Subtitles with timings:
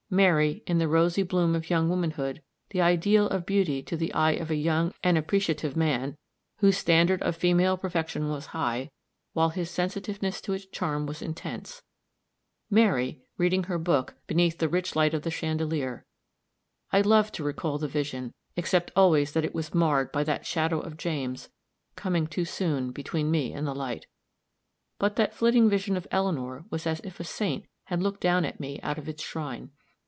[0.13, 4.33] Mary, in the rosy bloom of young womanhood, the ideal of beauty to the eye
[4.33, 6.17] of a young and appreciative man,
[6.57, 8.91] whose standard of female perfection was high,
[9.31, 11.81] while his sensitiveness to its charm was intense
[12.69, 16.05] Mary, reading her book beneath the rich light of the chandelier
[16.91, 20.81] I loved to recall the vision, except always that it was marred by that shadow
[20.81, 21.47] of James
[21.95, 24.07] coming too soon between me and the light.
[24.99, 28.59] But that flitting vision of Eleanor was as if a saint had looked down at
[28.59, 29.71] me out of its shrine.